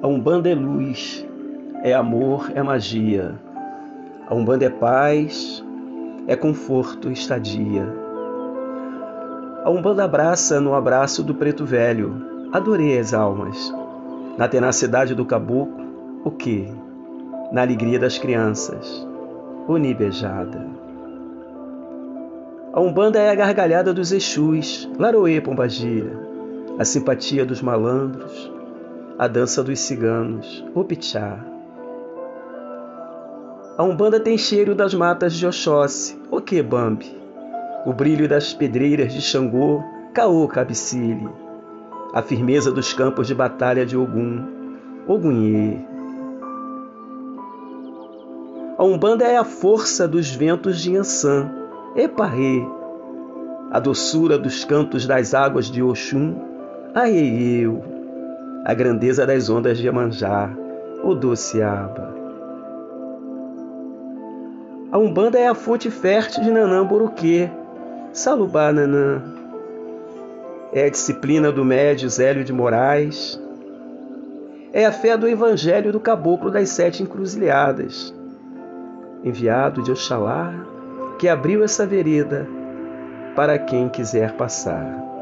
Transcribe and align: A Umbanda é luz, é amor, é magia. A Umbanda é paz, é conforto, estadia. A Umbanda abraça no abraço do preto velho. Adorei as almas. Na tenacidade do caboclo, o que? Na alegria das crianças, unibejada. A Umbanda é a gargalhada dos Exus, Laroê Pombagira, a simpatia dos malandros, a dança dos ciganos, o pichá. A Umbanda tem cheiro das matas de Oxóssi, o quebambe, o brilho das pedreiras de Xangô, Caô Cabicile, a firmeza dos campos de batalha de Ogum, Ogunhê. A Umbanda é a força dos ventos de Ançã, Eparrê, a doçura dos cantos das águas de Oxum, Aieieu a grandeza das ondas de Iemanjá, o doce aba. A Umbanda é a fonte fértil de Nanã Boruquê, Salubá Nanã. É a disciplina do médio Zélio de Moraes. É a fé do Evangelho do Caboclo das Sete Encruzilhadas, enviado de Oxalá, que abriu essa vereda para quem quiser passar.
A 0.00 0.06
Umbanda 0.06 0.48
é 0.48 0.54
luz, 0.54 1.26
é 1.82 1.92
amor, 1.92 2.52
é 2.54 2.62
magia. 2.62 3.34
A 4.28 4.34
Umbanda 4.34 4.64
é 4.64 4.70
paz, 4.70 5.64
é 6.28 6.36
conforto, 6.36 7.10
estadia. 7.10 7.84
A 9.64 9.70
Umbanda 9.70 10.04
abraça 10.04 10.60
no 10.60 10.72
abraço 10.72 11.24
do 11.24 11.34
preto 11.34 11.64
velho. 11.64 12.48
Adorei 12.52 12.96
as 12.96 13.12
almas. 13.12 13.74
Na 14.36 14.46
tenacidade 14.46 15.16
do 15.16 15.26
caboclo, 15.26 15.84
o 16.24 16.30
que? 16.30 16.72
Na 17.50 17.62
alegria 17.62 17.98
das 17.98 18.18
crianças, 18.18 19.04
unibejada. 19.66 20.64
A 22.72 22.80
Umbanda 22.80 23.18
é 23.18 23.30
a 23.30 23.34
gargalhada 23.34 23.92
dos 23.92 24.12
Exus, 24.12 24.88
Laroê 24.96 25.40
Pombagira, 25.40 26.16
a 26.78 26.84
simpatia 26.84 27.44
dos 27.44 27.60
malandros, 27.60 28.57
a 29.18 29.26
dança 29.26 29.64
dos 29.64 29.80
ciganos, 29.80 30.64
o 30.72 30.84
pichá. 30.84 31.44
A 33.76 33.82
Umbanda 33.82 34.20
tem 34.20 34.38
cheiro 34.38 34.76
das 34.76 34.94
matas 34.94 35.34
de 35.34 35.44
Oxóssi, 35.44 36.16
o 36.30 36.40
quebambe, 36.40 37.20
o 37.84 37.92
brilho 37.92 38.28
das 38.28 38.54
pedreiras 38.54 39.12
de 39.12 39.20
Xangô, 39.20 39.82
Caô 40.14 40.46
Cabicile, 40.46 41.28
a 42.14 42.22
firmeza 42.22 42.70
dos 42.70 42.92
campos 42.92 43.26
de 43.26 43.34
batalha 43.34 43.84
de 43.84 43.96
Ogum, 43.96 44.46
Ogunhê. 45.08 45.78
A 48.76 48.84
Umbanda 48.84 49.24
é 49.24 49.36
a 49.36 49.44
força 49.44 50.06
dos 50.06 50.30
ventos 50.30 50.80
de 50.80 50.96
Ançã, 50.96 51.50
Eparrê, 51.96 52.64
a 53.72 53.80
doçura 53.80 54.38
dos 54.38 54.64
cantos 54.64 55.08
das 55.08 55.34
águas 55.34 55.68
de 55.68 55.82
Oxum, 55.82 56.36
Aieieu 56.94 57.97
a 58.64 58.74
grandeza 58.74 59.26
das 59.26 59.48
ondas 59.48 59.78
de 59.78 59.86
Iemanjá, 59.86 60.50
o 61.02 61.14
doce 61.14 61.62
aba. 61.62 62.14
A 64.90 64.98
Umbanda 64.98 65.38
é 65.38 65.46
a 65.46 65.54
fonte 65.54 65.90
fértil 65.90 66.42
de 66.42 66.50
Nanã 66.50 66.84
Boruquê, 66.84 67.50
Salubá 68.12 68.72
Nanã. 68.72 69.22
É 70.72 70.86
a 70.86 70.90
disciplina 70.90 71.52
do 71.52 71.64
médio 71.64 72.08
Zélio 72.08 72.42
de 72.42 72.52
Moraes. 72.52 73.40
É 74.72 74.86
a 74.86 74.92
fé 74.92 75.16
do 75.16 75.28
Evangelho 75.28 75.92
do 75.92 76.00
Caboclo 76.00 76.50
das 76.50 76.70
Sete 76.70 77.02
Encruzilhadas, 77.02 78.14
enviado 79.24 79.82
de 79.82 79.90
Oxalá, 79.90 80.54
que 81.18 81.28
abriu 81.28 81.62
essa 81.62 81.86
vereda 81.86 82.46
para 83.34 83.58
quem 83.58 83.88
quiser 83.88 84.32
passar. 84.32 85.17